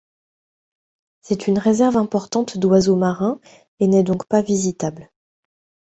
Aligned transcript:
C'est 1.21 1.45
une 1.45 1.59
réserve 1.59 1.95
importante 1.95 2.57
d'oiseaux 2.57 2.95
marins 2.95 3.39
et 3.79 3.85
n'est 3.87 4.01
donc 4.01 4.25
pas 4.25 4.41
visitable. 4.41 5.11